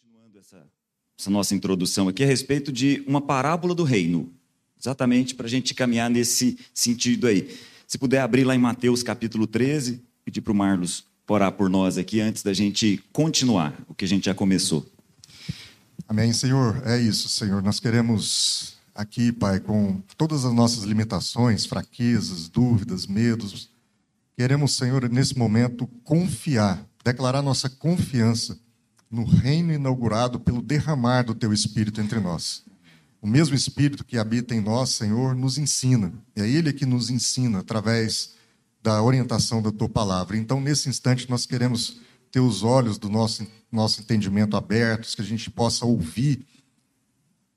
[0.00, 0.64] continuando essa,
[1.18, 4.32] essa nossa introdução aqui a respeito de uma parábola do reino,
[4.78, 7.58] exatamente para a gente caminhar nesse sentido aí.
[7.84, 11.98] Se puder abrir lá em Mateus capítulo 13, pedir para o Marlos orar por nós
[11.98, 14.86] aqui antes da gente continuar o que a gente já começou.
[16.06, 16.80] Amém, Senhor.
[16.86, 17.60] É isso, Senhor.
[17.60, 23.68] Nós queremos aqui, Pai, com todas as nossas limitações, fraquezas, dúvidas, medos,
[24.36, 28.58] queremos, Senhor, nesse momento confiar, declarar nossa confiança
[29.10, 32.64] no reino inaugurado pelo derramar do teu Espírito entre nós.
[33.20, 36.12] O mesmo Espírito que habita em nós, Senhor, nos ensina.
[36.36, 38.34] É Ele que nos ensina através
[38.82, 40.36] da orientação da tua palavra.
[40.36, 45.24] Então, nesse instante, nós queremos ter os olhos do nosso, nosso entendimento abertos, que a
[45.24, 46.46] gente possa ouvir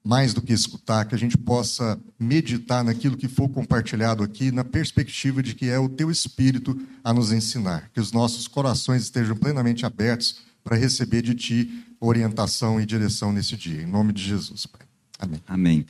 [0.03, 4.63] mais do que escutar, que a gente possa meditar naquilo que for compartilhado aqui, na
[4.63, 7.91] perspectiva de que é o teu Espírito a nos ensinar.
[7.93, 13.55] Que os nossos corações estejam plenamente abertos para receber de ti orientação e direção nesse
[13.55, 13.81] dia.
[13.81, 14.81] Em nome de Jesus, Pai.
[15.19, 15.41] Amém.
[15.47, 15.85] Amém.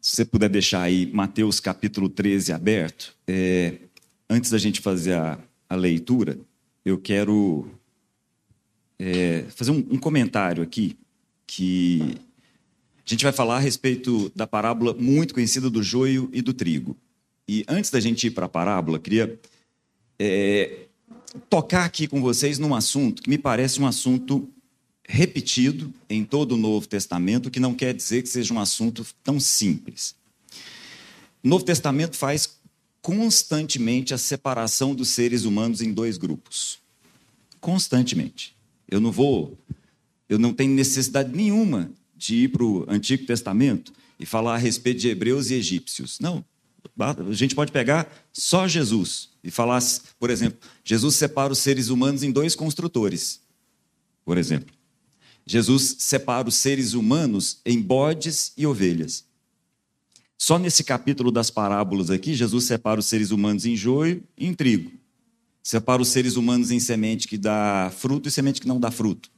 [0.00, 3.78] Se você puder deixar aí Mateus capítulo 13 aberto, é,
[4.28, 6.38] antes da gente fazer a, a leitura,
[6.84, 7.68] eu quero
[8.98, 10.98] é, fazer um, um comentário aqui
[11.46, 12.18] que
[13.06, 16.96] a gente vai falar a respeito da parábola muito conhecida do joio e do trigo.
[17.48, 19.38] E antes da gente ir para a parábola, queria
[20.18, 20.81] é,
[21.48, 24.48] tocar aqui com vocês num assunto que me parece um assunto
[25.08, 29.38] repetido em todo o Novo Testamento, que não quer dizer que seja um assunto tão
[29.40, 30.14] simples.
[31.42, 32.58] O Novo Testamento faz
[33.00, 36.78] constantemente a separação dos seres humanos em dois grupos.
[37.60, 38.56] Constantemente.
[38.88, 39.58] Eu não vou,
[40.28, 45.00] eu não tenho necessidade nenhuma de ir para o Antigo Testamento e falar a respeito
[45.00, 46.20] de hebreus e egípcios.
[46.20, 46.44] Não.
[46.98, 49.82] A gente pode pegar só Jesus e falar,
[50.18, 53.40] por exemplo, Jesus separa os seres humanos em dois construtores,
[54.24, 54.74] por exemplo.
[55.46, 59.24] Jesus separa os seres humanos em bodes e ovelhas.
[60.38, 64.54] Só nesse capítulo das parábolas aqui, Jesus separa os seres humanos em joio e em
[64.54, 64.92] trigo.
[65.62, 69.30] Separa os seres humanos em semente que dá fruto e semente que não dá fruto.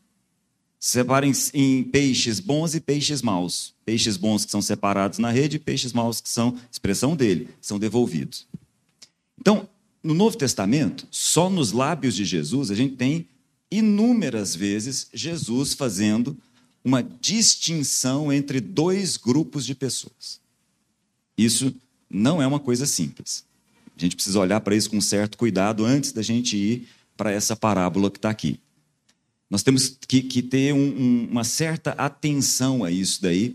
[0.86, 3.72] Separa em, peixes bons e peixes maus.
[3.86, 7.78] Peixes bons que são separados na rede e peixes maus que são, expressão dele, são
[7.78, 8.46] devolvidos.
[9.40, 9.66] Então,
[10.02, 13.26] no Novo Testamento, só nos lábios de Jesus, a gente tem
[13.70, 16.36] inúmeras vezes Jesus fazendo
[16.84, 20.38] uma distinção entre dois grupos de pessoas.
[21.36, 21.74] Isso
[22.10, 23.42] não é uma coisa simples.
[23.96, 27.56] A gente precisa olhar para isso com certo cuidado antes da gente ir para essa
[27.56, 28.60] parábola que está aqui.
[29.54, 33.54] Nós temos que, que ter um, um, uma certa atenção a isso daí,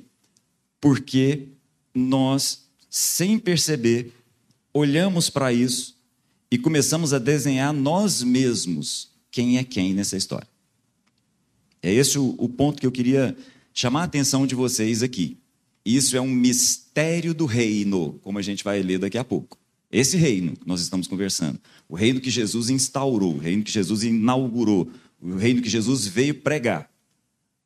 [0.80, 1.50] porque
[1.94, 4.14] nós, sem perceber,
[4.74, 5.98] olhamos para isso
[6.50, 10.48] e começamos a desenhar nós mesmos quem é quem nessa história.
[11.84, 13.36] É esse o, o ponto que eu queria
[13.74, 15.38] chamar a atenção de vocês aqui.
[15.84, 19.58] Isso é um mistério do reino, como a gente vai ler daqui a pouco.
[19.92, 24.04] Esse reino que nós estamos conversando, o reino que Jesus instaurou, o reino que Jesus
[24.04, 24.90] inaugurou,
[25.22, 26.90] o reino que Jesus veio pregar.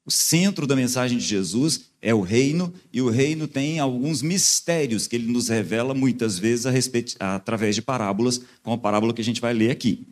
[0.05, 5.07] O centro da mensagem de Jesus é o reino, e o reino tem alguns mistérios
[5.07, 9.23] que ele nos revela muitas vezes respeito, através de parábolas, como a parábola que a
[9.23, 10.05] gente vai ler aqui.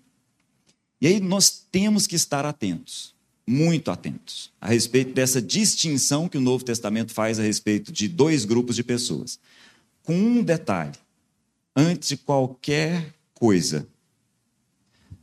[1.01, 3.13] E aí nós temos que estar atentos,
[3.45, 8.45] muito atentos, a respeito dessa distinção que o Novo Testamento faz a respeito de dois
[8.45, 9.39] grupos de pessoas.
[10.03, 10.97] Com um detalhe:
[11.75, 13.85] antes de qualquer coisa,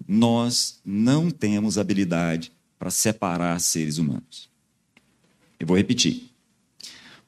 [0.08, 4.48] nós não temos habilidade para separar seres humanos.
[5.60, 6.30] Eu vou repetir.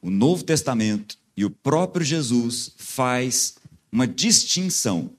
[0.01, 3.57] O Novo Testamento e o próprio Jesus faz
[3.93, 5.11] uma distinção.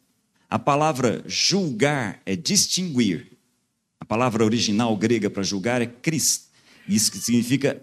[0.50, 3.38] A palavra julgar é distinguir.
[4.00, 6.46] A palavra original grega para julgar é Christ.
[6.88, 7.80] Isso significa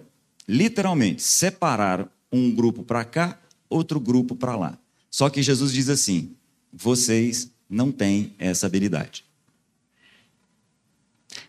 [0.49, 3.38] literalmente separar um grupo para cá,
[3.71, 4.78] outro grupo para lá.
[5.09, 6.34] Só que Jesus diz assim:
[6.72, 9.28] vocês não têm essa habilidade.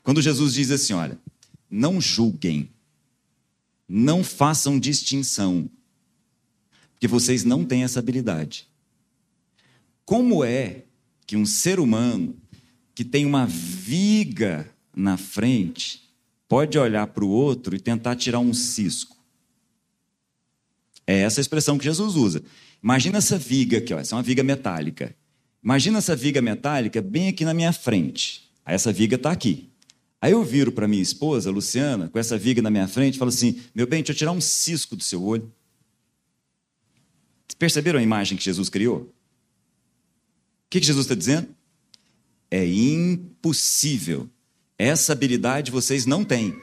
[0.10, 1.20] Quando Jesus diz assim, olha,
[1.70, 2.68] não julguem,
[3.88, 5.70] não façam distinção,
[6.94, 8.68] porque vocês não têm essa habilidade.
[10.04, 10.86] Como é
[11.28, 12.36] que um ser humano
[12.96, 16.10] que tem uma viga na frente
[16.48, 19.16] pode olhar para o outro e tentar tirar um cisco?
[21.06, 22.42] É essa a expressão que Jesus usa.
[22.82, 25.16] Imagina essa viga aqui, ó, essa é uma viga metálica.
[25.64, 28.50] Imagina essa viga metálica bem aqui na minha frente.
[28.66, 29.70] Essa viga está aqui.
[30.22, 33.30] Aí eu viro para minha esposa, Luciana, com essa viga na minha frente, e falo
[33.30, 35.52] assim: meu bem, deixa eu tirar um cisco do seu olho.
[37.58, 39.02] Perceberam a imagem que Jesus criou?
[39.02, 39.10] O
[40.70, 41.50] que, que Jesus está dizendo?
[42.50, 44.30] É impossível.
[44.78, 46.58] Essa habilidade vocês não têm.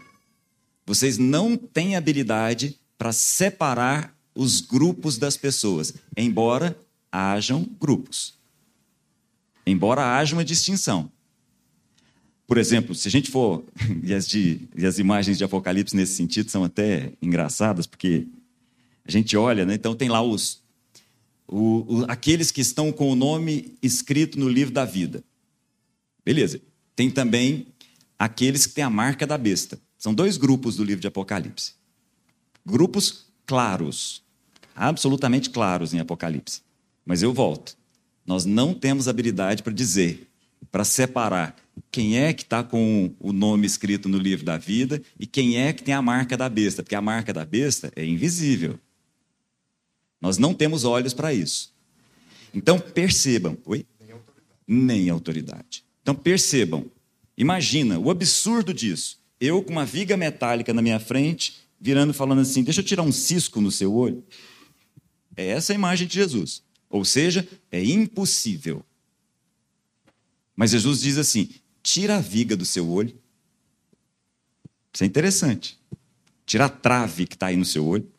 [0.87, 6.79] Vocês não têm habilidade para separar os grupos das pessoas, embora
[7.12, 8.35] hajam grupos.
[9.67, 11.11] Embora haja uma distinção.
[12.46, 13.64] Por exemplo, se a gente for.
[14.02, 18.26] E as, de, e as imagens de Apocalipse nesse sentido são até engraçadas, porque
[19.04, 19.75] a gente olha, né?
[19.75, 20.62] então tem lá os.
[21.48, 25.25] O, o, aqueles que estão com o nome escrito no livro da vida.
[26.25, 26.60] Beleza.
[26.94, 27.66] Tem também
[28.19, 29.78] aqueles que têm a marca da besta.
[29.98, 31.72] São dois grupos do livro de Apocalipse.
[32.64, 34.22] Grupos claros,
[34.75, 36.62] absolutamente claros em Apocalipse.
[37.04, 37.76] Mas eu volto.
[38.26, 40.28] Nós não temos habilidade para dizer,
[40.76, 41.56] para separar
[41.90, 45.73] quem é que está com o nome escrito no livro da vida e quem é
[45.73, 48.78] que tem a marca da besta, porque a marca da besta é invisível.
[50.20, 51.73] Nós não temos olhos para isso.
[52.52, 53.87] Então percebam, oi?
[53.99, 54.52] Nem autoridade.
[54.69, 55.84] Nem autoridade.
[56.02, 56.84] Então percebam,
[57.38, 59.19] imagina o absurdo disso.
[59.40, 63.12] Eu com uma viga metálica na minha frente, virando falando assim: "Deixa eu tirar um
[63.12, 64.22] cisco no seu olho".
[65.34, 66.62] É essa a imagem de Jesus.
[66.90, 68.84] Ou seja, é impossível.
[70.56, 71.50] Mas Jesus diz assim:
[71.82, 73.14] tira a viga do seu olho.
[74.93, 75.79] Isso é interessante.
[76.47, 78.11] Tira a trave que está aí no seu olho.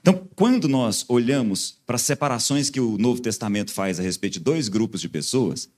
[0.00, 4.40] Então, quando nós olhamos para as separações que o Novo Testamento faz a respeito de
[4.40, 5.68] dois grupos de pessoas,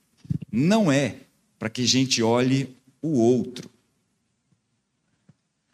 [0.51, 1.17] não é
[1.57, 3.69] para que a gente olhe o outro.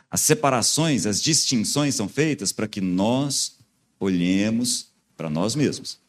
[0.09, 3.57] As separações, as distinções são feitas para que nós
[3.99, 4.87] olhemos
[5.17, 5.99] para nós mesmos.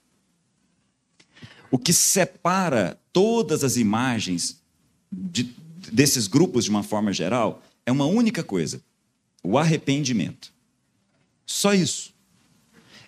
[1.71, 4.61] O que separa todas as imagens
[5.13, 5.55] de,
[5.93, 8.81] desses grupos de uma forma geral é uma única coisa:
[9.43, 10.53] o arrependimento.
[11.47, 12.13] Só isso.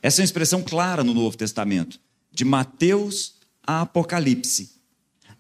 [0.03, 2.01] Essa é uma expressão clara no Novo Testamento,
[2.33, 3.35] de Mateus
[3.67, 4.71] a Apocalipse.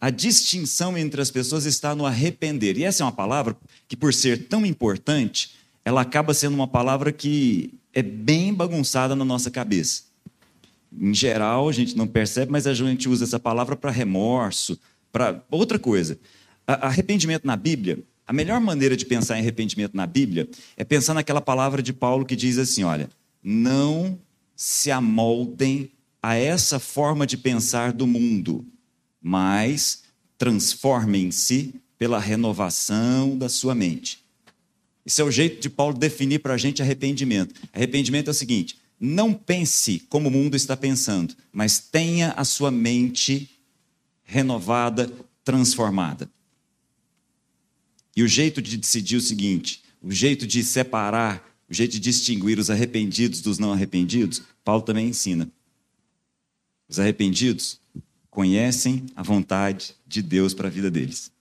[0.01, 2.79] A distinção entre as pessoas está no arrepender.
[2.79, 3.57] E essa é uma palavra
[3.87, 5.53] que, por ser tão importante,
[5.85, 10.05] ela acaba sendo uma palavra que é bem bagunçada na nossa cabeça.
[10.93, 14.79] Em geral, a gente não percebe, mas a gente usa essa palavra para remorso,
[15.13, 16.19] para outra coisa.
[16.67, 21.41] Arrependimento na Bíblia, a melhor maneira de pensar em arrependimento na Bíblia é pensar naquela
[21.41, 23.09] palavra de Paulo que diz assim: olha,
[23.43, 24.19] não
[24.55, 25.91] se amoldem
[26.23, 28.65] a essa forma de pensar do mundo,
[29.21, 30.05] mas
[30.39, 34.25] transformem-se pela renovação da sua mente.
[35.05, 37.55] Esse é o jeito de Paulo definir para a gente arrependimento.
[37.73, 42.71] Arrependimento é o seguinte: não pense como o mundo está pensando, mas tenha a sua
[42.71, 43.49] mente
[44.23, 45.11] renovada,
[45.43, 46.31] transformada.
[48.15, 52.59] E o jeito de decidir o seguinte, o jeito de separar, o jeito de distinguir
[52.59, 55.51] os arrependidos dos não arrependidos, Paulo também ensina.
[56.87, 57.81] Os arrependidos
[58.29, 61.33] conhecem a vontade de Deus para a vida deles.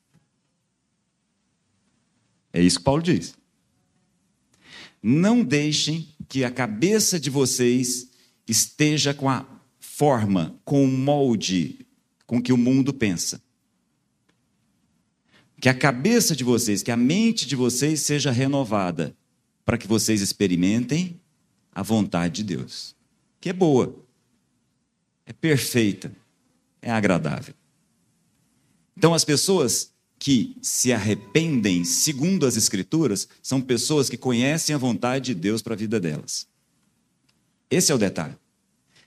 [2.53, 3.35] É isso que Paulo diz.
[5.01, 8.07] Não deixem que a cabeça de vocês
[8.47, 9.45] esteja com a
[9.79, 11.85] forma, com o molde
[12.29, 13.41] com que o mundo pensa.
[15.59, 19.17] Que a cabeça de vocês, que a mente de vocês seja renovada,
[19.65, 21.19] para que vocês experimentem
[21.71, 22.95] a vontade de Deus,
[23.41, 24.05] que é boa,
[25.25, 26.11] é perfeita,
[26.83, 27.55] é agradável.
[28.95, 35.27] Então, as pessoas que se arrependem, segundo as Escrituras, são pessoas que conhecem a vontade
[35.27, 36.45] de Deus para a vida delas.
[37.71, 38.35] Esse é o detalhe.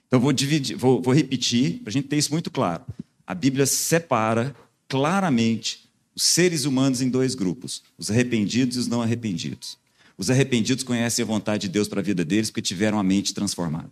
[0.07, 2.83] Então, vou, dividir, vou, vou repetir, para a gente ter isso muito claro.
[3.27, 4.55] A Bíblia separa
[4.87, 9.77] claramente os seres humanos em dois grupos: os arrependidos e os não arrependidos.
[10.17, 13.33] Os arrependidos conhecem a vontade de Deus para a vida deles porque tiveram a mente
[13.33, 13.89] transformada.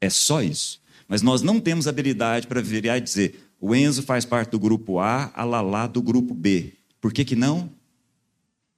[0.00, 0.80] É só isso.
[1.06, 4.98] Mas nós não temos habilidade para virar e dizer: o Enzo faz parte do grupo
[4.98, 6.72] A, a Lala do grupo B.
[7.00, 7.70] Por que, que não?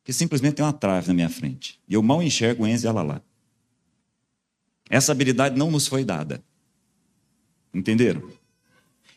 [0.02, 1.78] Porque simplesmente tem uma trave na minha frente.
[1.88, 3.24] E eu mal enxergo o Enzo e a Lala.
[4.90, 6.42] Essa habilidade não nos foi dada.
[7.72, 8.28] Entenderam?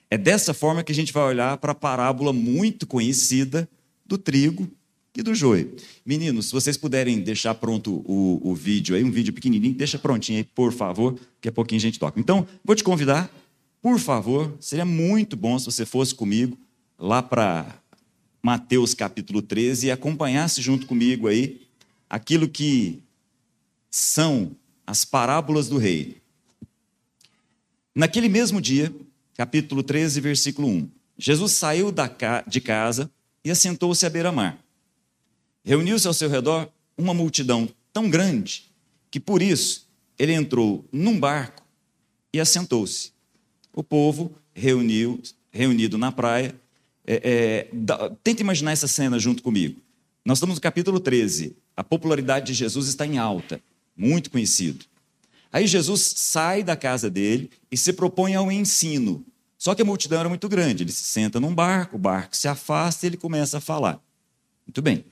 [0.10, 3.68] É dessa forma que a gente vai olhar para a parábola muito conhecida
[4.06, 4.72] do trigo
[5.18, 5.76] e do joio.
[6.06, 10.38] Meninos, se vocês puderem deixar pronto o, o vídeo aí, um vídeo pequenininho, deixa prontinho
[10.38, 12.20] aí, por favor, que a pouquinho a gente toca.
[12.20, 13.32] Então, vou te convidar
[13.86, 16.58] por favor, seria muito bom se você fosse comigo
[16.98, 17.80] lá para
[18.42, 21.68] Mateus capítulo 13 e acompanhasse junto comigo aí
[22.10, 23.04] aquilo que
[23.92, 24.56] são
[24.88, 26.20] as parábolas do rei.
[27.94, 28.92] Naquele mesmo dia,
[29.38, 31.94] capítulo 13, versículo 1, Jesus saiu
[32.48, 33.12] de casa
[33.44, 34.58] e assentou-se à beira-mar.
[35.64, 38.66] Reuniu-se ao seu redor uma multidão tão grande
[39.12, 39.88] que por isso
[40.18, 41.64] ele entrou num barco
[42.34, 43.14] e assentou-se
[43.76, 46.56] o povo reuniu, reunido na praia.
[47.06, 49.80] É, é, da, tenta imaginar essa cena junto comigo.
[50.24, 51.56] Nós estamos no capítulo 13.
[51.76, 53.62] A popularidade de Jesus está em alta,
[53.96, 54.86] muito conhecido.
[55.52, 59.24] Aí Jesus sai da casa dele e se propõe ao ensino.
[59.58, 60.84] Só que a multidão era muito grande.
[60.84, 64.02] Ele se senta num barco, o barco se afasta e ele começa a falar.
[64.66, 65.06] Muito bem.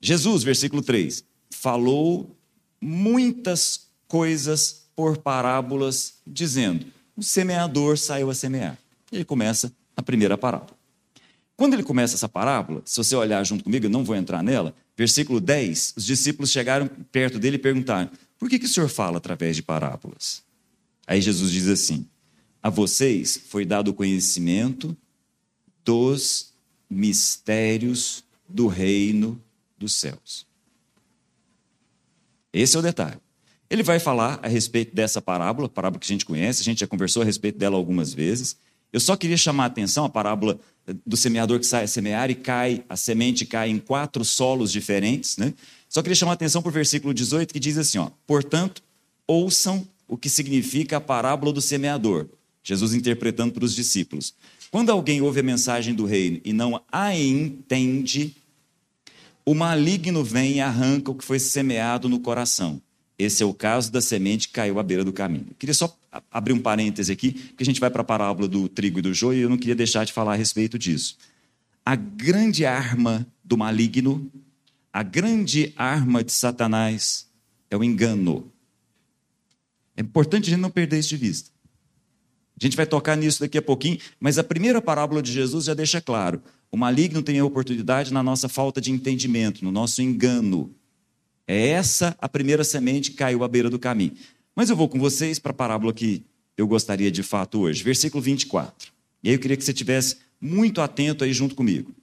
[0.00, 2.36] Jesus, versículo 3, falou
[2.80, 6.86] muitas coisas por parábolas, dizendo:
[7.18, 8.78] O semeador saiu a semear.
[9.10, 10.78] Ele começa a primeira parábola.
[11.56, 14.72] Quando ele começa essa parábola, se você olhar junto comigo, eu não vou entrar nela,
[14.96, 18.08] versículo 10, os discípulos chegaram perto dele e perguntaram:
[18.38, 20.44] Por que, que o senhor fala através de parábolas?
[21.08, 22.06] Aí Jesus diz assim:
[22.62, 24.96] A vocês foi dado o conhecimento
[25.84, 26.52] dos
[26.88, 29.42] mistérios do reino
[29.76, 30.46] dos céus.
[32.52, 33.18] Esse é o detalhe.
[33.70, 36.86] Ele vai falar a respeito dessa parábola, parábola que a gente conhece, a gente já
[36.86, 38.56] conversou a respeito dela algumas vezes.
[38.92, 40.58] Eu só queria chamar a atenção a parábola
[41.04, 45.36] do semeador que sai a semear e cai, a semente cai em quatro solos diferentes,
[45.36, 45.52] né?
[45.88, 48.82] Só queria chamar a atenção para o versículo 18 que diz assim, ó: "Portanto,
[49.26, 52.26] ouçam o que significa a parábola do semeador."
[52.62, 54.34] Jesus interpretando para os discípulos.
[54.70, 58.34] Quando alguém ouve a mensagem do reino e não a entende,
[59.44, 62.80] o maligno vem e arranca o que foi semeado no coração.
[63.18, 65.46] Esse é o caso da semente que caiu à beira do caminho.
[65.50, 65.98] Eu queria só
[66.30, 69.12] abrir um parêntese aqui, porque a gente vai para a parábola do trigo e do
[69.12, 71.16] joio e eu não queria deixar de falar a respeito disso.
[71.84, 74.30] A grande arma do maligno,
[74.92, 77.26] a grande arma de Satanás
[77.68, 78.52] é o engano.
[79.96, 81.50] É importante a gente não perder isso de vista.
[82.60, 85.74] A gente vai tocar nisso daqui a pouquinho, mas a primeira parábola de Jesus já
[85.74, 90.72] deixa claro: o maligno tem a oportunidade na nossa falta de entendimento, no nosso engano.
[91.48, 94.12] É essa a primeira semente que caiu à beira do caminho.
[94.54, 96.22] Mas eu vou com vocês para a parábola que
[96.58, 98.92] eu gostaria de fato hoje, versículo 24.
[99.22, 101.94] E aí eu queria que você estivesse muito atento aí junto comigo.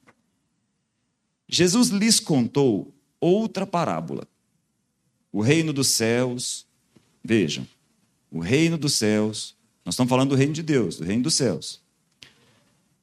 [1.48, 4.28] Jesus lhes contou outra parábola.
[5.32, 6.66] O reino dos céus,
[7.24, 7.68] vejam,
[8.32, 11.82] o reino dos céus, nós estamos falando do reino de Deus, do reino dos céus.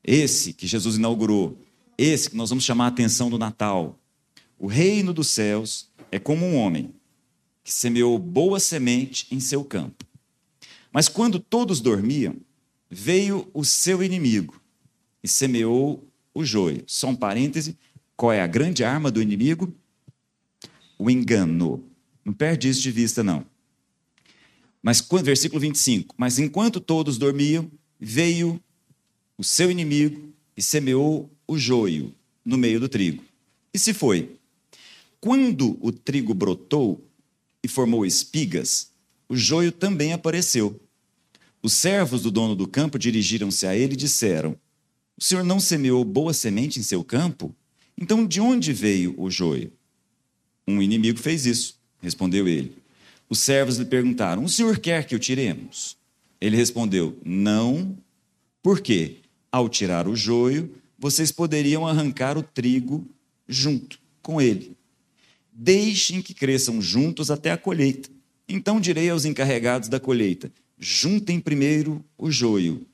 [0.03, 1.57] Esse que Jesus inaugurou,
[1.97, 3.97] esse que nós vamos chamar a atenção do Natal.
[4.59, 6.95] O reino dos céus é como um homem
[7.65, 10.05] que semeou boa semente em seu campo.
[10.93, 12.37] Mas quando todos dormiam,
[12.91, 14.61] veio o seu inimigo
[15.25, 16.85] e semeou o joio.
[16.87, 17.79] Só um parêntese:
[18.15, 19.75] qual é a grande arma do inimigo?
[20.99, 21.83] O engano.
[22.23, 23.45] Não perde isso de vista, não.
[24.83, 28.63] Mas, versículo 25: Mas enquanto todos dormiam, veio
[29.39, 32.15] o seu inimigo e semeou o joio
[32.45, 33.25] no meio do trigo.
[33.73, 34.37] E se foi.
[35.25, 37.01] Quando o trigo brotou
[37.63, 38.91] e formou espigas,
[39.29, 40.83] o joio também apareceu.
[41.63, 44.59] Os servos do dono do campo dirigiram-se a ele e disseram:
[45.17, 47.55] O senhor não semeou boa semente em seu campo?
[47.97, 49.73] Então de onde veio o joio?
[50.67, 52.77] Um inimigo fez isso, respondeu ele.
[53.31, 55.97] Os servos lhe perguntaram: O senhor quer que o tiremos?
[56.41, 57.97] Ele respondeu: Não.
[58.61, 59.19] Por quê?
[59.53, 63.07] Ao tirar o joio, vocês poderiam arrancar o trigo
[63.47, 64.77] junto com ele.
[65.53, 68.09] Deixem que cresçam juntos até a colheita.
[68.49, 72.87] Então direi aos encarregados da colheita: juntem primeiro o joio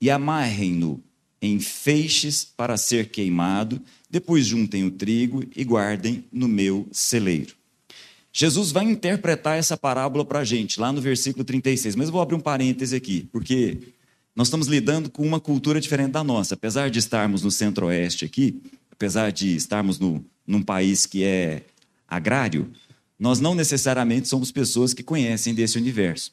[0.00, 1.02] e amarrem-no
[1.40, 7.54] em feixes para ser queimado, depois juntem o trigo e guardem no meu celeiro.
[8.32, 11.96] Jesus vai interpretar essa parábola para a gente, lá no versículo 36.
[11.96, 13.78] Mas eu vou abrir um parêntese aqui, porque
[14.34, 16.54] nós estamos lidando com uma cultura diferente da nossa.
[16.54, 21.62] Apesar de estarmos no centro-oeste aqui, apesar de estarmos no, num país que é
[22.12, 22.70] agrário,
[23.18, 26.32] nós não necessariamente somos pessoas que conhecem desse universo.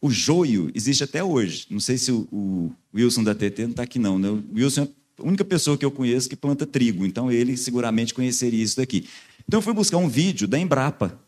[0.00, 1.66] O joio existe até hoje.
[1.70, 4.18] Não sei se o, Wilson da TT não está aqui, não.
[4.18, 4.28] Né?
[4.28, 4.88] O Wilson é
[5.22, 9.08] a única pessoa que eu conheço que planta trigo, então ele seguramente conheceria isso daqui.
[9.48, 11.18] Então eu fui buscar um vídeo da Embrapa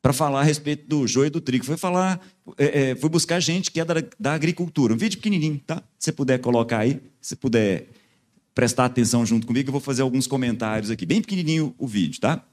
[0.00, 1.64] para falar a respeito do joio e do trigo.
[1.64, 2.20] Fui falar,
[2.56, 4.94] é, é, fui buscar gente que é da, da agricultura.
[4.94, 5.76] Um vídeo pequenininho, tá?
[5.98, 7.88] Se você puder colocar aí, se puder
[8.54, 11.04] prestar atenção junto comigo, eu vou fazer alguns comentários aqui.
[11.04, 12.44] Bem pequenininho o vídeo, tá?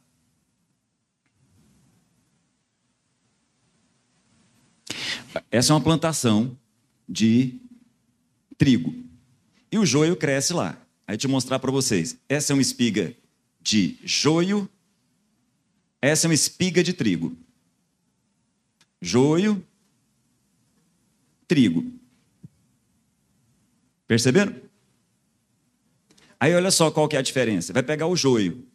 [5.52, 6.58] Essa é uma plantação
[7.08, 7.56] de
[8.58, 8.94] trigo.
[9.72, 10.78] E o joio cresce lá.
[11.08, 12.18] Aí eu mostrar para vocês.
[12.28, 13.16] Essa é uma espiga
[13.62, 14.70] de joio.
[16.02, 17.36] Essa é uma espiga de trigo.
[19.02, 19.66] Joio,
[21.48, 21.86] trigo.
[24.08, 24.56] Perceberam?
[26.40, 27.74] Aí olha só qual que é a diferença.
[27.74, 28.66] Vai pegar o joio.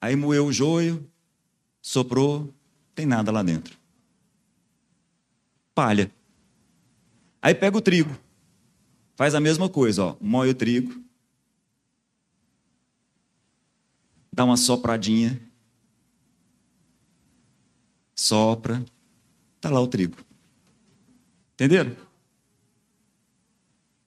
[0.00, 1.08] Aí moeu o joio,
[1.80, 2.52] soprou,
[2.94, 3.76] tem nada lá dentro
[5.76, 6.10] palha.
[7.42, 8.18] Aí pega o trigo,
[9.14, 11.04] faz a mesma coisa, ó, moe o trigo,
[14.32, 15.38] dá uma sopradinha,
[18.14, 18.82] sopra,
[19.56, 20.16] está lá o trigo.
[21.52, 21.94] Entenderam?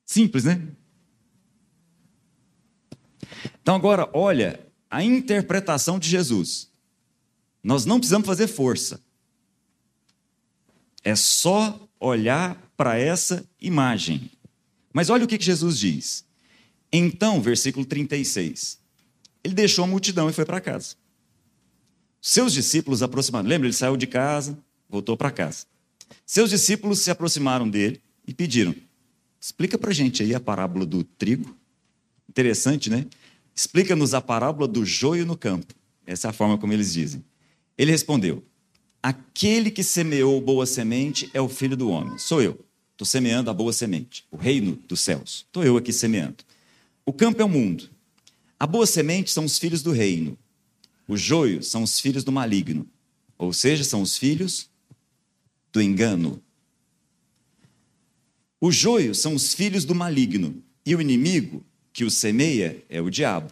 [0.05, 0.67] Simples, né?
[3.61, 6.71] Então agora, olha a interpretação de Jesus.
[7.63, 8.99] Nós não precisamos fazer força.
[11.03, 14.29] É só olhar para essa imagem.
[14.93, 16.25] Mas olha o que Jesus diz.
[16.91, 18.79] Então, versículo 36.
[19.43, 20.95] Ele deixou a multidão e foi para casa.
[22.21, 23.47] Seus discípulos aproximaram.
[23.47, 23.67] Lembra?
[23.67, 24.57] Ele saiu de casa,
[24.89, 25.65] voltou para casa.
[26.25, 28.75] Seus discípulos se aproximaram dele e pediram:
[29.39, 31.55] Explica para a gente aí a parábola do trigo.
[32.27, 33.05] Interessante, né?
[33.55, 35.73] Explica-nos a parábola do joio no campo.
[36.05, 37.23] Essa é a forma como eles dizem.
[37.77, 38.43] Ele respondeu:
[39.01, 42.17] Aquele que semeou boa semente é o filho do homem.
[42.17, 42.59] Sou eu.
[42.91, 45.45] Estou semeando a boa semente, o reino dos céus.
[45.47, 46.43] Estou eu aqui semeando.
[47.05, 47.89] O campo é o mundo.
[48.59, 50.37] A boa semente são os filhos do reino.
[51.07, 52.85] O joio são os filhos do maligno.
[53.37, 54.69] Ou seja, são os filhos
[55.71, 56.43] do engano.
[58.59, 60.61] O joio são os filhos do maligno.
[60.85, 61.63] E o inimigo
[61.93, 63.49] que o semeia é o diabo.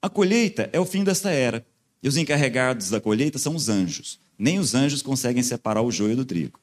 [0.00, 1.66] A colheita é o fim desta era.
[2.02, 4.18] E os encarregados da colheita são os anjos.
[4.38, 6.60] Nem os anjos conseguem separar o joio do trigo.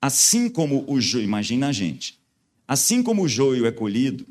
[0.00, 2.18] Assim como o joio, imagina a gente.
[2.66, 4.26] Assim como o joio é colhido,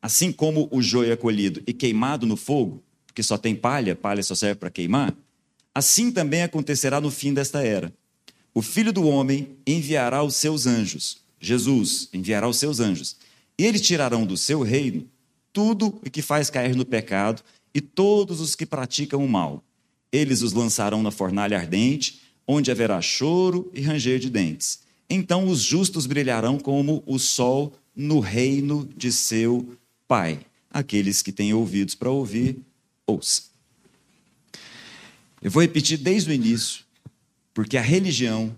[0.00, 4.22] assim como o joio é colhido e queimado no fogo, porque só tem palha, palha
[4.22, 5.14] só serve para queimar,
[5.74, 7.92] assim também acontecerá no fim desta era.
[8.54, 13.16] O filho do homem enviará os seus anjos, Jesus enviará os seus anjos,
[13.58, 15.08] e eles tirarão do seu reino
[15.52, 17.42] tudo o que faz cair no pecado
[17.74, 19.62] e todos os que praticam o mal
[20.16, 24.80] eles os lançarão na fornalha ardente, onde haverá choro e ranger de dentes.
[25.08, 29.76] Então os justos brilharão como o sol no reino de seu
[30.08, 30.40] Pai.
[30.70, 32.58] Aqueles que têm ouvidos para ouvir,
[33.06, 33.46] ouçam.
[35.42, 36.84] Eu vou repetir desde o início,
[37.52, 38.54] porque a religião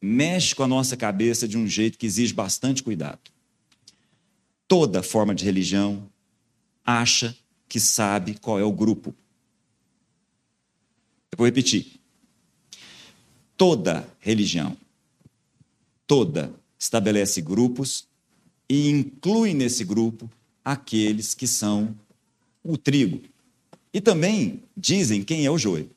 [0.00, 3.20] mexe com a nossa cabeça de um jeito que exige bastante cuidado.
[4.68, 6.08] Toda forma de religião
[6.84, 7.36] acha
[7.68, 9.14] que sabe qual é o grupo
[11.36, 12.00] eu vou repetir.
[13.56, 14.76] Toda religião,
[16.06, 18.06] toda, estabelece grupos
[18.68, 20.30] e inclui nesse grupo
[20.64, 21.94] aqueles que são
[22.64, 23.22] o trigo.
[23.92, 25.90] E também dizem quem é o joio.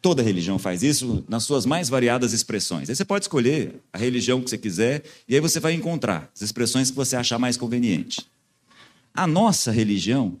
[0.00, 2.88] Toda religião faz isso nas suas mais variadas expressões.
[2.88, 6.42] Aí você pode escolher a religião que você quiser e aí você vai encontrar as
[6.42, 8.26] expressões que você achar mais conveniente.
[9.12, 10.38] A nossa religião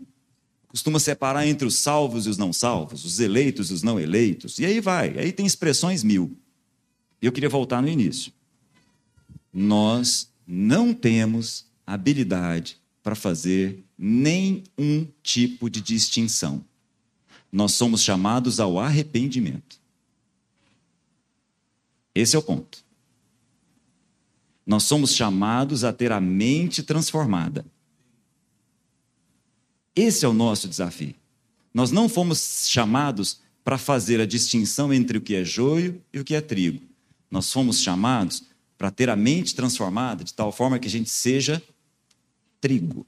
[0.70, 4.60] costuma separar entre os salvos e os não salvos, os eleitos e os não eleitos,
[4.60, 6.36] e aí vai, aí tem expressões mil.
[7.20, 8.32] Eu queria voltar no início.
[9.52, 16.64] Nós não temos habilidade para fazer nenhum tipo de distinção.
[17.50, 19.80] Nós somos chamados ao arrependimento.
[22.14, 22.84] Esse é o ponto.
[24.64, 27.66] Nós somos chamados a ter a mente transformada.
[30.00, 31.14] Esse é o nosso desafio.
[31.74, 36.24] Nós não fomos chamados para fazer a distinção entre o que é joio e o
[36.24, 36.80] que é trigo.
[37.30, 38.44] Nós fomos chamados
[38.78, 41.62] para ter a mente transformada de tal forma que a gente seja
[42.62, 43.06] trigo.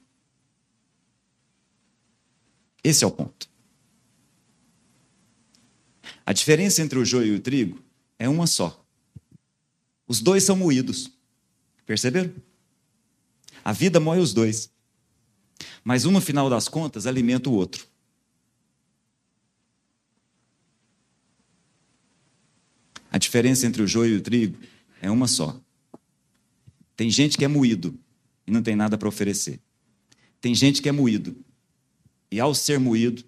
[2.83, 3.49] Esse é o ponto.
[6.23, 7.81] A diferença entre o joio e o trigo
[8.19, 8.85] é uma só.
[10.07, 11.11] Os dois são moídos.
[11.87, 12.31] Perceberam?
[13.65, 14.72] A vida moe os dois.
[15.83, 17.87] Mas um, no final das contas, alimenta o outro.
[23.11, 24.57] A diferença entre o joio e o trigo
[25.01, 25.59] é uma só.
[26.95, 27.97] Tem gente que é moído
[28.47, 29.59] e não tem nada para oferecer.
[30.41, 31.35] Tem gente que é moído
[32.31, 33.23] e, ao ser moído,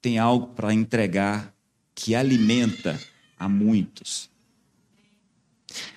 [0.00, 1.54] tem algo para entregar
[1.94, 2.98] que alimenta
[3.38, 4.30] a muitos.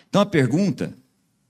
[0.10, 0.93] Então, a pergunta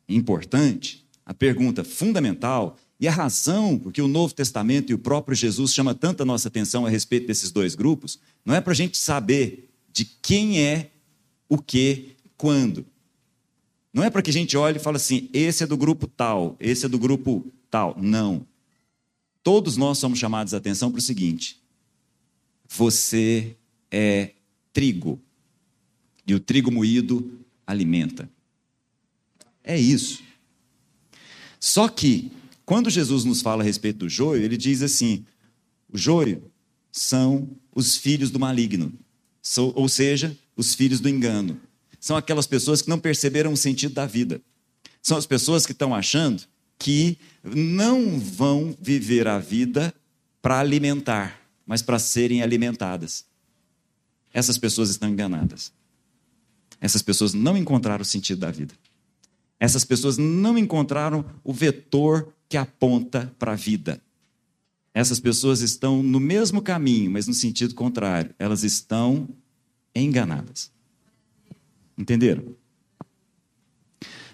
[0.08, 5.36] importante, a pergunta fundamental e a razão por que o Novo Testamento e o próprio
[5.36, 8.98] Jesus chama tanta nossa atenção a respeito desses dois grupos não é para a gente
[8.98, 10.92] saber de quem é
[11.48, 12.86] o que, quando.
[13.94, 16.56] Não é para que a gente olhe e fale assim, esse é do grupo tal,
[16.60, 17.96] esse é do grupo tal.
[17.98, 18.46] Não.
[19.42, 21.60] Todos nós somos chamados a atenção para o seguinte:
[22.68, 23.56] você
[23.90, 24.32] é
[24.72, 25.20] trigo,
[26.28, 28.30] e o trigo moído alimenta.
[29.64, 30.22] É isso.
[31.60, 32.32] Só que
[32.70, 35.26] quando Jesus nos fala a respeito do joio, ele diz assim:
[35.92, 36.52] o joio
[36.92, 38.94] são os filhos do maligno,
[39.74, 41.60] ou seja, os filhos do engano.
[42.00, 44.40] São aquelas pessoas que não perceberam o sentido da vida.
[45.02, 46.44] São as pessoas que estão achando
[46.78, 49.92] que não vão viver a vida
[50.40, 53.26] para alimentar, mas para serem alimentadas.
[54.32, 55.74] Essas pessoas estão enganadas.
[56.80, 58.76] Essas pessoas não encontraram o sentido da vida.
[59.60, 64.02] Essas pessoas não encontraram o vetor que aponta para a vida.
[64.94, 68.34] Essas pessoas estão no mesmo caminho, mas no sentido contrário.
[68.40, 69.30] Elas estão
[69.96, 70.72] enganadas.
[71.96, 72.56] Entenderam?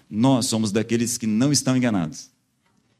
[0.08, 2.30] Nós somos daqueles que não estão enganados.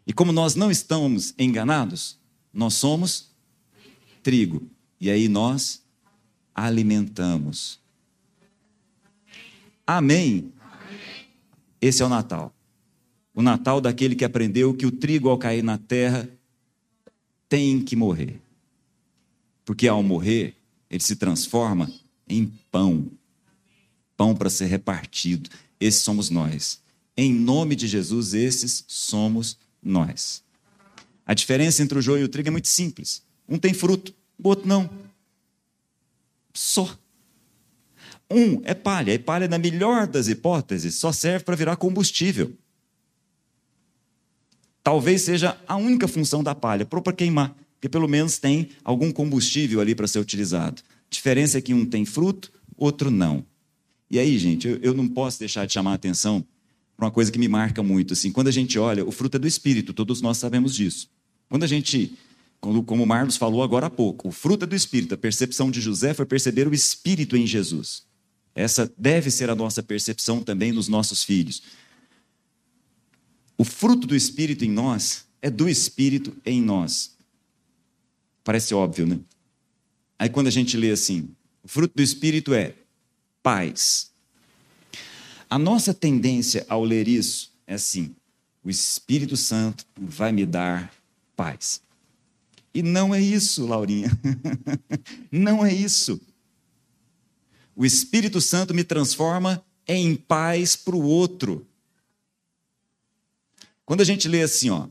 [0.06, 2.18] E como nós não estamos enganados,
[2.52, 3.30] nós somos
[4.22, 4.68] trigo.
[5.00, 5.82] E aí nós
[6.54, 7.80] alimentamos.
[9.86, 10.52] Amém?
[11.80, 12.55] Esse é o Natal.
[13.36, 16.28] O Natal daquele que aprendeu que o trigo, ao cair na terra,
[17.48, 18.40] tem que morrer.
[19.64, 20.56] Porque ao morrer,
[20.90, 21.88] ele se transforma
[22.28, 23.08] em pão
[24.16, 25.50] pão para ser repartido.
[25.78, 26.80] Esses somos nós.
[27.16, 30.42] Em nome de Jesus, esses somos nós.
[31.24, 33.22] A diferença entre o joio e o trigo é muito simples.
[33.48, 34.88] Um tem fruto, o outro não.
[36.52, 36.96] Só.
[38.30, 42.56] Um é palha, e palha, na melhor das hipóteses, só serve para virar combustível.
[44.86, 49.80] Talvez seja a única função da palha, para queimar, porque pelo menos tem algum combustível
[49.80, 50.80] ali para ser utilizado.
[50.80, 53.44] A diferença é que um tem fruto, outro não.
[54.08, 56.46] E aí, gente, eu, eu não posso deixar de chamar a atenção
[56.96, 58.12] para uma coisa que me marca muito.
[58.12, 61.10] Assim, quando a gente olha, o fruto é do Espírito, todos nós sabemos disso.
[61.48, 62.16] Quando a gente,
[62.60, 65.80] como, o Marlos falou agora há pouco, o fruto é do Espírito, a percepção de
[65.80, 68.04] José foi perceber o Espírito em Jesus.
[68.54, 71.60] Essa deve ser a nossa percepção também nos nossos filhos.
[73.58, 77.16] O fruto do Espírito em nós é do Espírito em nós.
[78.44, 79.18] Parece óbvio, né?
[80.18, 81.28] Aí quando a gente lê assim,
[81.62, 82.74] o fruto do Espírito é
[83.42, 84.10] paz.
[85.48, 88.14] A nossa tendência ao ler isso é assim:
[88.64, 90.92] o Espírito Santo vai me dar
[91.36, 91.80] paz.
[92.74, 94.10] E não é isso, Laurinha.
[95.30, 96.20] não é isso.
[97.74, 101.66] O Espírito Santo me transforma em paz para o outro.
[103.86, 104.88] Quando a gente lê assim, ó,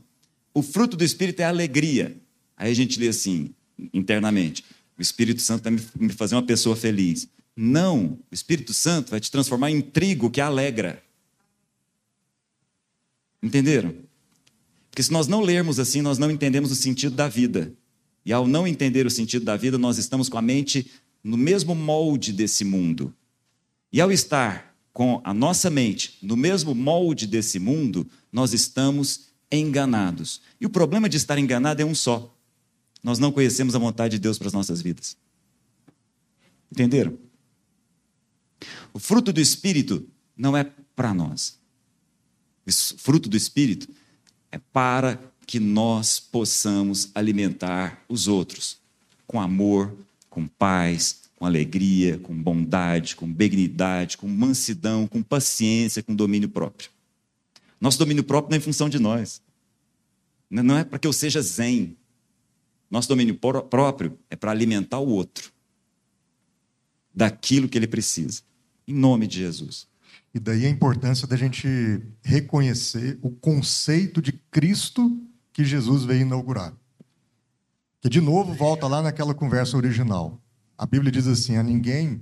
[0.54, 2.16] o fruto do Espírito é alegria.
[2.56, 3.54] Aí a gente lê assim,
[3.92, 4.64] internamente:
[4.98, 7.28] o Espírito Santo vai me fazer uma pessoa feliz.
[7.54, 11.02] Não, o Espírito Santo vai te transformar em trigo que alegra.
[13.42, 13.94] Entenderam?
[14.90, 17.72] Porque se nós não lermos assim, nós não entendemos o sentido da vida.
[18.24, 20.90] E ao não entender o sentido da vida, nós estamos com a mente
[21.22, 23.14] no mesmo molde desse mundo.
[23.92, 30.40] E ao estar com a nossa mente no mesmo molde desse mundo, nós estamos enganados.
[30.58, 32.34] E o problema de estar enganado é um só:
[33.02, 35.14] nós não conhecemos a vontade de Deus para as nossas vidas.
[36.72, 37.18] Entenderam?
[38.94, 41.58] O fruto do Espírito não é para nós.
[42.66, 43.86] O fruto do Espírito
[44.50, 48.78] é para que nós possamos alimentar os outros
[49.26, 49.94] com amor,
[50.30, 56.90] com paz, com alegria, com bondade, com benignidade, com mansidão, com paciência, com domínio próprio.
[57.78, 59.42] Nosso domínio próprio não é função de nós.
[60.50, 61.96] Não é para que eu seja zen.
[62.90, 65.52] Nosso domínio próprio é para alimentar o outro
[67.14, 68.42] daquilo que ele precisa.
[68.88, 69.86] Em nome de Jesus.
[70.32, 71.66] E daí a importância da gente
[72.22, 75.20] reconhecer o conceito de Cristo
[75.52, 76.74] que Jesus veio inaugurar.
[78.00, 80.40] Que de novo volta lá naquela conversa original.
[80.78, 82.20] A Bíblia diz assim: a ninguém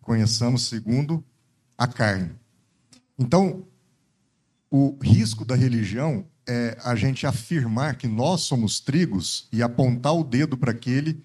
[0.00, 1.24] conheçamos segundo
[1.76, 2.32] a carne.
[3.18, 3.64] Então,
[4.70, 10.24] o risco da religião é a gente afirmar que nós somos trigos e apontar o
[10.24, 11.24] dedo para aquele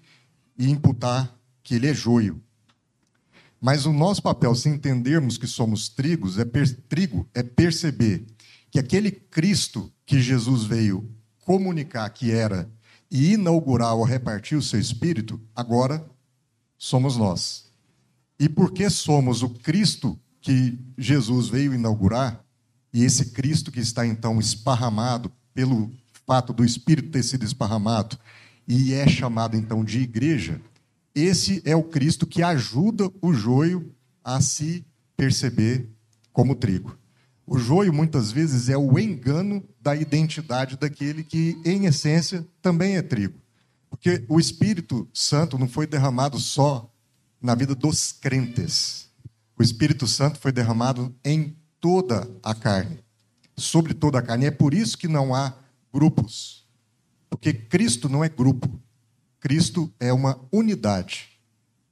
[0.58, 2.42] e imputar que ele é joio.
[3.60, 6.44] Mas o nosso papel, se entendermos que somos trigos, é
[6.88, 8.26] trigo, é perceber
[8.70, 11.08] que aquele Cristo que Jesus veio
[11.44, 12.68] comunicar que era
[13.10, 16.04] e inaugurar ou repartir o seu espírito, agora
[16.82, 17.66] somos nós.
[18.40, 22.44] E porque somos o Cristo que Jesus veio inaugurar,
[22.92, 25.92] e esse Cristo que está então esparramado pelo
[26.26, 28.18] fato do Espírito ter sido esparramado,
[28.66, 30.60] e é chamado então de igreja,
[31.14, 34.84] esse é o Cristo que ajuda o joio a se
[35.16, 35.88] perceber
[36.32, 36.98] como trigo.
[37.46, 43.02] O joio, muitas vezes, é o engano da identidade daquele que, em essência, também é
[43.02, 43.41] trigo.
[43.92, 46.90] Porque o Espírito Santo não foi derramado só
[47.40, 49.10] na vida dos crentes.
[49.56, 53.04] O Espírito Santo foi derramado em toda a carne,
[53.54, 54.46] sobre toda a carne.
[54.46, 55.54] E é por isso que não há
[55.92, 56.66] grupos.
[57.28, 58.80] Porque Cristo não é grupo.
[59.38, 61.28] Cristo é uma unidade.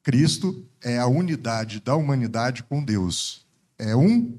[0.02, 3.46] Cristo é a unidade da humanidade com Deus.
[3.78, 4.38] É um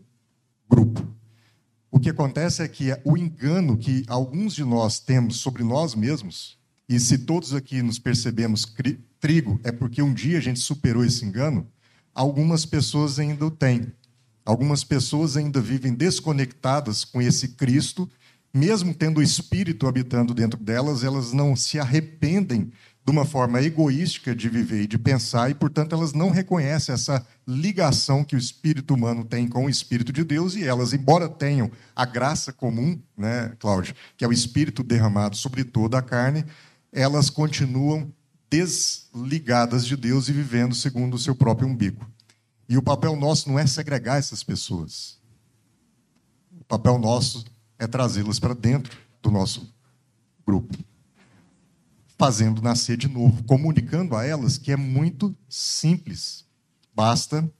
[0.67, 1.07] grupo.
[1.91, 6.59] O que acontece é que o engano que alguns de nós temos sobre nós mesmos,
[6.91, 8.67] e se todos aqui nos percebemos
[9.17, 11.65] trigo, é porque um dia a gente superou esse engano,
[12.13, 13.93] algumas pessoas ainda o têm.
[14.43, 18.09] Algumas pessoas ainda vivem desconectadas com esse Cristo,
[18.53, 22.73] mesmo tendo o Espírito habitando dentro delas, elas não se arrependem
[23.05, 27.25] de uma forma egoística de viver e de pensar, e, portanto, elas não reconhecem essa
[27.47, 31.71] ligação que o espírito humano tem com o espírito de Deus, e elas, embora tenham
[31.95, 36.45] a graça comum, né, Cláudio, que é o espírito derramado sobre toda a carne,
[36.91, 38.11] elas continuam
[38.49, 42.05] desligadas de Deus e vivendo segundo o seu próprio umbigo.
[42.67, 45.19] E o papel nosso não é segregar essas pessoas.
[46.59, 47.45] O papel nosso
[47.79, 49.73] é trazê-las para dentro do nosso
[50.45, 50.77] grupo
[52.21, 56.45] fazendo nascer de novo, comunicando a elas que é muito simples.
[56.93, 57.51] Basta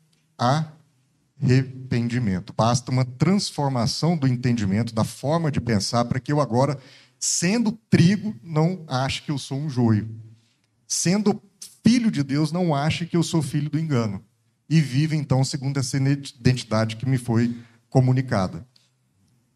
[1.42, 6.78] arrependimento, basta uma transformação do entendimento, da forma de pensar, para que eu agora,
[7.22, 10.10] sendo trigo, não ache que eu sou um joio.
[10.88, 11.40] Sendo
[11.84, 14.26] filho de Deus, não ache que eu sou filho do engano.
[14.68, 17.56] E vive, então, segundo essa identidade que me foi
[17.90, 18.66] comunicada.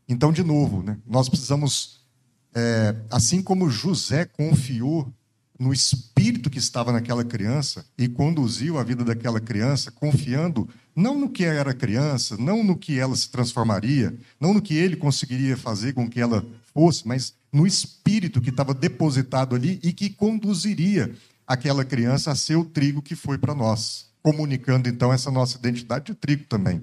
[0.08, 2.06] Então, de novo, né, nós precisamos
[2.54, 5.12] é, assim como José confiou
[5.60, 11.30] no espírito que estava naquela criança e conduziu a vida daquela criança, confiando não no
[11.30, 15.94] que era criança, não no que ela se transformaria, não no que ele conseguiria fazer
[15.94, 21.16] com que ela fosse, mas no espírito que estava depositado ali e que conduziria
[21.48, 26.08] aquela criança a ser o trigo que foi para nós, comunicando então essa nossa identidade
[26.08, 26.82] de trigo também.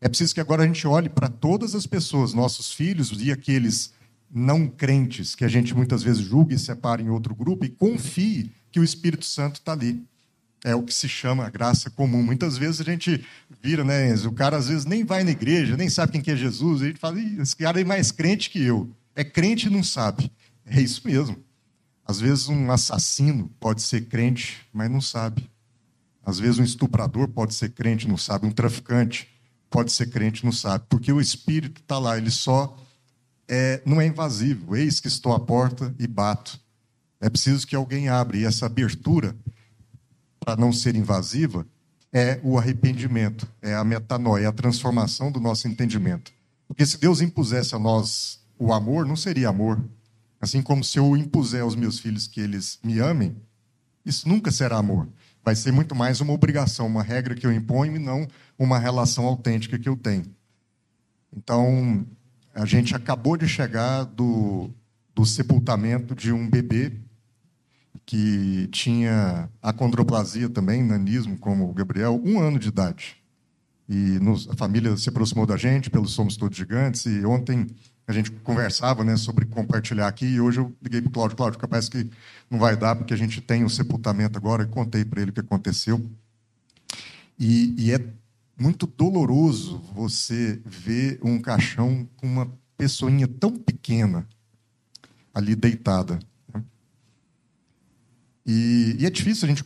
[0.00, 3.92] É preciso que agora a gente olhe para todas as pessoas, nossos filhos e aqueles
[4.32, 8.50] não crentes, que a gente muitas vezes julga e separa em outro grupo, e confie
[8.72, 10.02] que o Espírito Santo está ali.
[10.64, 12.22] É o que se chama graça comum.
[12.22, 13.22] Muitas vezes a gente
[13.62, 14.30] vira, né, Enzo?
[14.30, 16.84] O cara às vezes nem vai na igreja, nem sabe quem que é Jesus, e
[16.84, 18.90] a gente fala, esse cara é mais crente que eu.
[19.16, 20.30] É crente e não sabe.
[20.64, 21.42] É isso mesmo.
[22.04, 25.50] Às vezes um assassino pode ser crente, mas não sabe.
[26.22, 28.46] Às vezes um estuprador pode ser crente, não sabe.
[28.46, 29.28] Um traficante
[29.70, 30.84] pode ser crente, não sabe.
[30.88, 32.76] Porque o Espírito está lá, ele só
[33.48, 34.76] é, não é invasivo.
[34.76, 36.60] Eis que estou à porta e bato.
[37.20, 38.36] É preciso que alguém abra.
[38.36, 39.34] E essa abertura,
[40.38, 41.66] para não ser invasiva,
[42.12, 46.32] é o arrependimento, é a metanoia, é a transformação do nosso entendimento.
[46.68, 49.82] Porque se Deus impusesse a nós o amor, não seria amor.
[50.40, 53.36] Assim como se eu impuser aos meus filhos que eles me amem,
[54.04, 55.08] isso nunca será amor.
[55.44, 58.26] Vai ser muito mais uma obrigação, uma regra que eu imponho e não
[58.58, 60.24] uma relação autêntica que eu tenho.
[61.36, 62.06] Então,
[62.54, 64.70] a gente acabou de chegar do,
[65.14, 66.92] do sepultamento de um bebê
[68.04, 73.16] que tinha acondroplasia também, nanismo, como o Gabriel, um ano de idade.
[73.88, 77.66] E nos, a família se aproximou da gente, pelos Somos Todos Gigantes, e ontem
[78.06, 81.58] a gente conversava né, sobre compartilhar aqui, e hoje eu liguei para o Cláudio, Cláudio,
[81.58, 82.08] capaz que
[82.48, 85.34] não vai dar, porque a gente tem o sepultamento agora, e contei para ele o
[85.34, 86.04] que aconteceu.
[87.38, 88.00] E, e é
[88.56, 94.26] muito doloroso você ver um caixão com uma pessoinha tão pequena
[95.34, 96.18] ali deitada.
[96.54, 96.62] Né?
[98.46, 99.64] E, e, é difícil a gente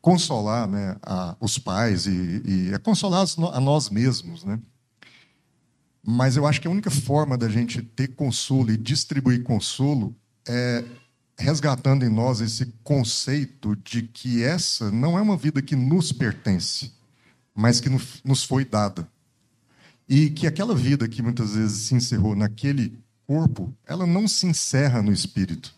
[0.00, 4.58] consolar né, a, os pais e, e é consolar a nós mesmos, né?
[6.06, 10.14] Mas eu acho que a única forma da gente ter consolo e distribuir consolo
[10.46, 10.84] é
[11.36, 16.92] resgatando em nós esse conceito de que essa não é uma vida que nos pertence
[17.54, 17.88] mas que
[18.24, 19.08] nos foi dada.
[20.08, 25.00] E que aquela vida que muitas vezes se encerrou naquele corpo, ela não se encerra
[25.00, 25.74] no espírito.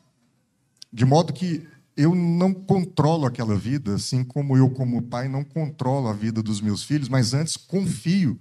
[0.92, 6.08] De modo que eu não controlo aquela vida, assim como eu, como pai, não controlo
[6.08, 8.40] a vida dos meus filhos, mas antes confio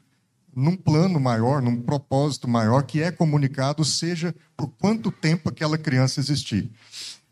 [0.55, 6.19] num plano maior, num propósito maior que é comunicado, seja por quanto tempo aquela criança
[6.19, 6.71] existir.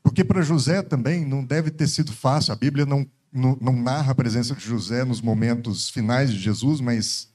[0.03, 4.12] Porque para José também não deve ter sido fácil, a Bíblia não não, não narra
[4.12, 7.27] a presença de José nos momentos finais de Jesus, mas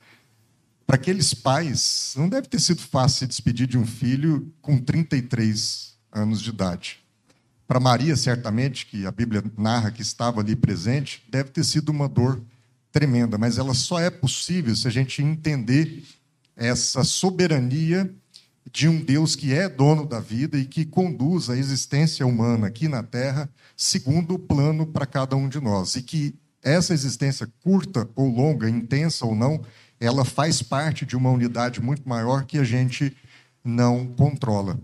[0.87, 5.95] para aqueles pais, não deve ter sido fácil se despedir de um filho com 33
[6.13, 7.01] anos de idade.
[7.67, 12.09] Para Maria, certamente, que a Bíblia narra que estava ali presente, deve ter sido uma
[12.09, 12.41] dor
[12.93, 16.05] tremenda, mas ela só é possível se a gente entender
[16.57, 18.13] essa soberania
[18.71, 22.89] de um Deus que é dono da vida e que conduz a existência humana aqui
[22.89, 25.95] na Terra segundo o plano para cada um de nós.
[25.95, 29.65] E que essa existência, curta ou longa, intensa ou não,
[30.01, 33.17] ela faz parte de uma unidade muito maior que a gente
[33.65, 34.79] não controla,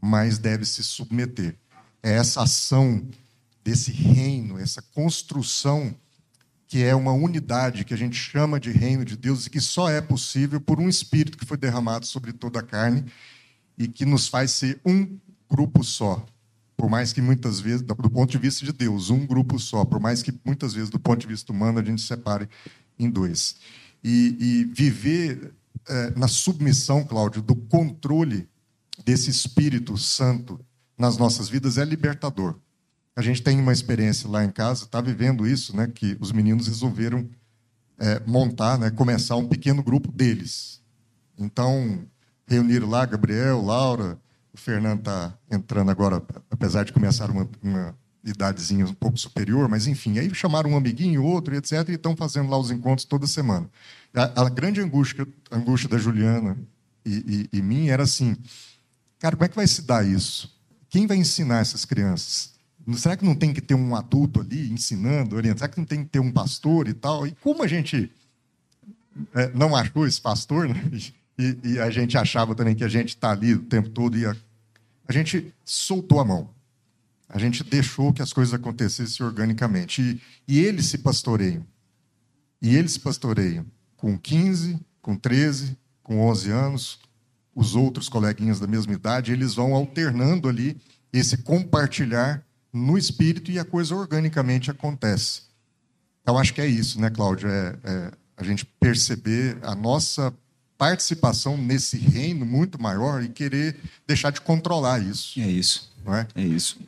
[0.00, 1.56] mas deve se submeter.
[2.02, 3.06] É essa ação
[3.64, 5.94] desse reino, essa construção
[6.68, 9.88] que é uma unidade que a gente chama de reino de Deus e que só
[9.88, 13.06] é possível por um espírito que foi derramado sobre toda a carne
[13.78, 15.18] e que nos faz ser um
[15.50, 16.24] grupo só.
[16.76, 19.98] Por mais que muitas vezes, do ponto de vista de Deus, um grupo só, por
[19.98, 22.46] mais que muitas vezes, do ponto de vista humano, a gente separe
[22.98, 23.56] em dois.
[24.04, 25.54] E, e viver
[25.88, 28.46] é, na submissão, Cláudio, do controle
[29.04, 30.60] desse Espírito Santo
[30.98, 32.56] nas nossas vidas é libertador.
[33.18, 35.90] A gente tem uma experiência lá em casa, está vivendo isso, né?
[35.92, 37.28] Que os meninos resolveram
[37.98, 38.92] é, montar, né?
[38.92, 40.80] Começar um pequeno grupo deles.
[41.36, 42.06] Então
[42.46, 44.16] reuniram lá Gabriel, Laura,
[44.52, 49.88] o Fernando está entrando agora, apesar de começar uma, uma idadezinha um pouco superior, mas
[49.88, 53.68] enfim, aí chamaram um amiguinho, outro, etc., e estão fazendo lá os encontros toda semana.
[54.14, 56.56] A, a grande angústia, angústia da Juliana
[57.04, 58.36] e, e, e mim era assim:
[59.18, 60.56] cara, como é que vai se dar isso?
[60.88, 62.56] Quem vai ensinar essas crianças?
[62.96, 65.58] Será que não tem que ter um adulto ali ensinando, orientando?
[65.58, 67.26] Será que não tem que ter um pastor e tal?
[67.26, 68.10] E como a gente
[69.34, 70.82] é, não achou esse pastor, né?
[71.38, 74.24] e, e, a gente achava também que a gente está ali o tempo todo, e
[74.24, 74.34] a,
[75.06, 76.50] a gente soltou a mão.
[77.28, 80.00] A gente deixou que as coisas acontecessem organicamente.
[80.00, 80.20] E,
[80.56, 81.66] e eles se pastoreiam.
[82.62, 87.00] E eles se pastoreiam com 15, com 13, com 11 anos,
[87.54, 90.80] os outros coleguinhas da mesma idade, eles vão alternando ali
[91.12, 95.42] esse compartilhar no espírito e a coisa organicamente acontece.
[96.22, 97.48] Então, acho que é isso, né, Cláudio?
[97.48, 100.32] É, é a gente perceber a nossa
[100.78, 103.76] participação nesse reino muito maior e querer
[104.06, 105.40] deixar de controlar isso.
[105.40, 105.92] É isso.
[106.04, 106.26] Não é?
[106.36, 106.78] é isso.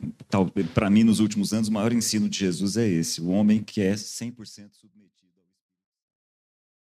[0.73, 3.81] Para mim, nos últimos anos, o maior ensino de Jesus é esse: o homem que
[3.81, 4.37] é 100%
[4.71, 5.00] submetido.